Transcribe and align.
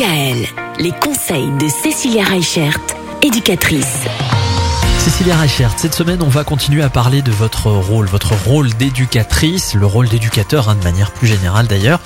DKL, 0.00 0.46
les 0.78 0.92
conseils 0.92 1.50
de 1.60 1.68
Cécilia 1.68 2.24
Reichert, 2.24 2.78
éducatrice. 3.20 4.06
Cécilia 4.96 5.36
Reichert, 5.36 5.74
cette 5.76 5.92
semaine, 5.94 6.22
on 6.22 6.28
va 6.28 6.42
continuer 6.42 6.82
à 6.82 6.88
parler 6.88 7.20
de 7.20 7.30
votre 7.30 7.66
rôle, 7.66 8.06
votre 8.06 8.32
rôle 8.46 8.72
d'éducatrice, 8.74 9.74
le 9.74 9.84
rôle 9.84 10.08
d'éducateur, 10.08 10.70
hein, 10.70 10.76
de 10.76 10.84
manière 10.84 11.10
plus 11.10 11.26
générale 11.26 11.66
d'ailleurs, 11.66 12.00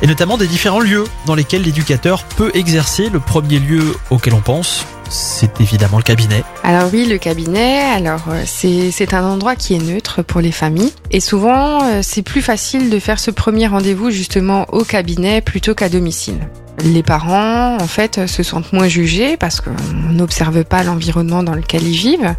et 0.00 0.06
notamment 0.06 0.36
des 0.36 0.46
différents 0.46 0.78
lieux 0.78 1.02
dans 1.26 1.34
lesquels 1.34 1.62
l'éducateur 1.62 2.22
peut 2.22 2.52
exercer. 2.54 3.08
Le 3.08 3.18
premier 3.18 3.58
lieu 3.58 3.96
auquel 4.10 4.34
on 4.34 4.40
pense, 4.40 4.86
c'est 5.08 5.60
évidemment 5.60 5.96
le 5.96 6.04
cabinet. 6.04 6.44
Alors 6.62 6.88
oui, 6.92 7.06
le 7.06 7.18
cabinet, 7.18 7.80
alors 7.80 8.22
euh, 8.28 8.44
c'est 8.46 8.92
c'est 8.92 9.12
un 9.12 9.24
endroit 9.24 9.56
qui 9.56 9.74
est 9.74 9.82
neutre 9.82 10.22
pour 10.22 10.40
les 10.40 10.52
familles 10.52 10.92
et 11.10 11.18
souvent 11.18 11.82
euh, 11.82 12.00
c'est 12.04 12.22
plus 12.22 12.42
facile 12.42 12.90
de 12.90 12.98
faire 13.00 13.18
ce 13.18 13.32
premier 13.32 13.66
rendez-vous 13.66 14.12
justement 14.12 14.66
au 14.72 14.84
cabinet 14.84 15.40
plutôt 15.40 15.74
qu'à 15.74 15.88
domicile. 15.88 16.38
Les 16.84 17.02
parents, 17.02 17.76
en 17.76 17.86
fait, 17.86 18.26
se 18.26 18.42
sentent 18.42 18.72
moins 18.72 18.88
jugés 18.88 19.36
parce 19.36 19.60
qu'on 19.60 20.12
n'observe 20.12 20.64
pas 20.64 20.82
l'environnement 20.82 21.42
dans 21.42 21.54
lequel 21.54 21.82
ils 21.82 21.96
vivent 21.96 22.34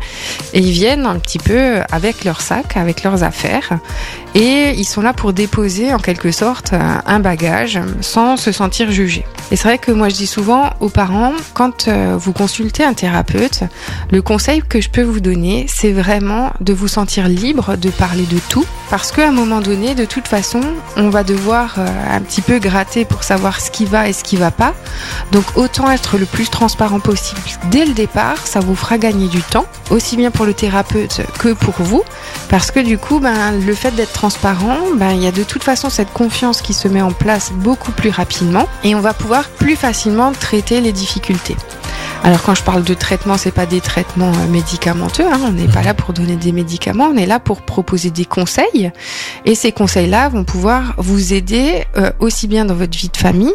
et 0.53 0.59
ils 0.59 0.71
viennent 0.71 1.05
un 1.05 1.19
petit 1.19 1.39
peu 1.39 1.81
avec 1.91 2.23
leur 2.23 2.41
sac, 2.41 2.77
avec 2.77 3.03
leurs 3.03 3.23
affaires 3.23 3.79
et 4.33 4.73
ils 4.77 4.85
sont 4.85 5.01
là 5.01 5.13
pour 5.13 5.33
déposer 5.33 5.93
en 5.93 5.99
quelque 5.99 6.31
sorte 6.31 6.73
un 6.73 7.19
bagage 7.19 7.79
sans 8.01 8.37
se 8.37 8.51
sentir 8.51 8.91
jugés. 8.91 9.25
Et 9.51 9.55
c'est 9.57 9.67
vrai 9.67 9.77
que 9.77 9.91
moi 9.91 10.07
je 10.09 10.15
dis 10.15 10.27
souvent 10.27 10.69
aux 10.79 10.89
parents, 10.89 11.33
quand 11.53 11.87
euh, 11.87 12.15
vous 12.17 12.31
consultez 12.31 12.83
un 12.83 12.93
thérapeute, 12.93 13.63
le 14.11 14.21
conseil 14.21 14.61
que 14.61 14.79
je 14.79 14.89
peux 14.89 15.01
vous 15.01 15.19
donner, 15.19 15.65
c'est 15.67 15.91
vraiment 15.91 16.51
de 16.61 16.71
vous 16.71 16.87
sentir 16.87 17.27
libre 17.27 17.75
de 17.75 17.89
parler 17.89 18.23
de 18.23 18.39
tout 18.49 18.65
parce 18.89 19.11
qu'à 19.11 19.27
un 19.27 19.31
moment 19.31 19.59
donné, 19.59 19.95
de 19.95 20.05
toute 20.05 20.27
façon, 20.27 20.61
on 20.95 21.09
va 21.09 21.23
devoir 21.23 21.75
euh, 21.77 21.87
un 22.15 22.21
petit 22.21 22.41
peu 22.41 22.59
gratter 22.59 23.03
pour 23.03 23.23
savoir 23.23 23.59
ce 23.59 23.71
qui 23.71 23.85
va 23.85 24.07
et 24.07 24.13
ce 24.13 24.23
qui 24.23 24.30
va 24.37 24.51
pas. 24.51 24.73
Donc 25.31 25.45
autant 25.55 25.89
être 25.91 26.17
le 26.17 26.25
plus 26.25 26.49
transparent 26.49 26.99
possible 26.99 27.41
dès 27.69 27.85
le 27.85 27.93
départ, 27.93 28.37
ça 28.45 28.59
vous 28.59 28.75
fera 28.75 28.97
gagner 28.97 29.27
du 29.27 29.41
temps, 29.41 29.65
aussi 29.89 30.17
bien 30.17 30.31
pour 30.31 30.45
le 30.45 30.53
thérapeute 30.53 31.21
que 31.39 31.53
pour 31.53 31.75
vous, 31.79 32.03
parce 32.49 32.71
que 32.71 32.79
du 32.79 32.97
coup, 32.97 33.19
ben, 33.19 33.51
le 33.65 33.73
fait 33.73 33.91
d'être 33.91 34.13
transparent, 34.13 34.77
ben, 34.95 35.11
il 35.11 35.23
y 35.23 35.27
a 35.27 35.31
de 35.31 35.43
toute 35.43 35.63
façon 35.63 35.89
cette 35.89 36.11
confiance 36.13 36.61
qui 36.61 36.73
se 36.73 36.87
met 36.87 37.01
en 37.01 37.11
place 37.11 37.51
beaucoup 37.51 37.91
plus 37.91 38.09
rapidement 38.09 38.67
et 38.83 38.95
on 38.95 39.01
va 39.01 39.13
pouvoir 39.13 39.49
plus 39.49 39.75
facilement 39.75 40.31
traiter 40.31 40.81
les 40.81 40.91
difficultés. 40.91 41.55
Alors 42.23 42.43
quand 42.43 42.53
je 42.53 42.63
parle 42.63 42.83
de 42.83 42.93
traitement, 42.93 43.35
c'est 43.35 43.51
pas 43.51 43.65
des 43.65 43.81
traitements 43.81 44.31
euh, 44.31 44.47
médicamenteux. 44.47 45.25
Hein. 45.25 45.39
On 45.43 45.51
n'est 45.51 45.67
pas 45.67 45.81
là 45.81 45.95
pour 45.95 46.13
donner 46.13 46.35
des 46.35 46.51
médicaments. 46.51 47.05
On 47.05 47.17
est 47.17 47.25
là 47.25 47.39
pour 47.39 47.63
proposer 47.63 48.11
des 48.11 48.25
conseils. 48.25 48.91
Et 49.45 49.55
ces 49.55 49.71
conseils-là 49.71 50.29
vont 50.29 50.43
pouvoir 50.43 50.93
vous 50.97 51.33
aider 51.33 51.85
euh, 51.97 52.11
aussi 52.19 52.47
bien 52.47 52.65
dans 52.65 52.75
votre 52.75 52.95
vie 52.95 53.09
de 53.09 53.17
famille 53.17 53.53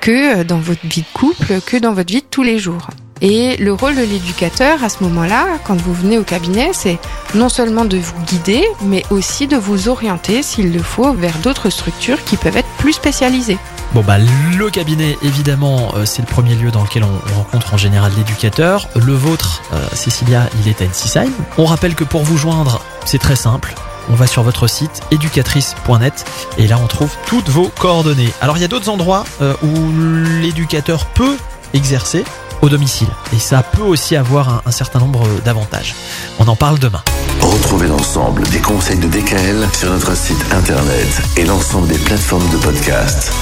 que 0.00 0.40
euh, 0.40 0.44
dans 0.44 0.58
votre 0.58 0.84
vie 0.84 1.02
de 1.02 1.18
couple, 1.18 1.60
que 1.64 1.76
dans 1.76 1.92
votre 1.92 2.12
vie 2.12 2.22
de 2.22 2.26
tous 2.28 2.42
les 2.42 2.58
jours. 2.58 2.88
Et 3.20 3.56
le 3.56 3.72
rôle 3.72 3.96
de 3.96 4.02
l'éducateur 4.02 4.84
à 4.84 4.88
ce 4.88 5.02
moment-là, 5.02 5.58
quand 5.64 5.76
vous 5.76 5.92
venez 5.92 6.18
au 6.18 6.24
cabinet, 6.24 6.70
c'est 6.72 6.98
non 7.34 7.48
seulement 7.48 7.84
de 7.84 7.98
vous 7.98 8.20
guider, 8.26 8.64
mais 8.84 9.02
aussi 9.10 9.46
de 9.46 9.56
vous 9.56 9.88
orienter, 9.88 10.42
s'il 10.42 10.72
le 10.72 10.82
faut, 10.82 11.12
vers 11.12 11.36
d'autres 11.38 11.70
structures 11.70 12.22
qui 12.24 12.36
peuvent 12.36 12.56
être 12.56 12.68
plus 12.78 12.92
spécialisées. 12.92 13.58
Bon 13.94 14.02
bah 14.02 14.18
le 14.18 14.68
cabinet 14.68 15.16
évidemment 15.22 15.94
euh, 15.96 16.04
c'est 16.04 16.20
le 16.20 16.28
premier 16.28 16.54
lieu 16.54 16.70
dans 16.70 16.82
lequel 16.82 17.04
on, 17.04 17.20
on 17.32 17.38
rencontre 17.38 17.72
en 17.72 17.78
général 17.78 18.12
l'éducateur. 18.18 18.86
Le 18.94 19.14
vôtre, 19.14 19.62
euh, 19.72 19.82
Cécilia, 19.94 20.48
il 20.60 20.68
est 20.68 20.82
à 20.82 20.84
Ensisheim. 20.84 21.32
On 21.56 21.64
rappelle 21.64 21.94
que 21.94 22.04
pour 22.04 22.22
vous 22.22 22.36
joindre, 22.36 22.82
c'est 23.06 23.18
très 23.18 23.36
simple. 23.36 23.74
On 24.10 24.14
va 24.14 24.26
sur 24.26 24.42
votre 24.42 24.66
site 24.66 25.02
éducatrice.net 25.10 26.24
et 26.58 26.66
là 26.66 26.78
on 26.82 26.86
trouve 26.86 27.10
toutes 27.26 27.48
vos 27.48 27.68
coordonnées. 27.78 28.32
Alors 28.42 28.58
il 28.58 28.60
y 28.60 28.64
a 28.64 28.68
d'autres 28.68 28.90
endroits 28.90 29.24
euh, 29.40 29.54
où 29.62 29.90
l'éducateur 30.40 31.06
peut 31.06 31.36
exercer 31.72 32.24
au 32.62 32.68
domicile 32.68 33.08
et 33.34 33.38
ça 33.38 33.62
peut 33.62 33.82
aussi 33.82 34.16
avoir 34.16 34.62
un, 34.66 34.70
certain 34.70 34.98
nombre 34.98 35.26
d'avantages. 35.44 35.94
On 36.38 36.46
en 36.48 36.56
parle 36.56 36.78
demain. 36.78 37.02
Retrouvez 37.40 37.88
l'ensemble 37.88 38.42
des 38.48 38.58
conseils 38.58 38.98
de 38.98 39.08
DKL 39.08 39.66
sur 39.72 39.90
notre 39.90 40.16
site 40.16 40.44
internet 40.52 41.22
et 41.36 41.44
l'ensemble 41.44 41.88
des 41.88 41.98
plateformes 41.98 42.48
de 42.50 42.56
podcast. 42.56 43.32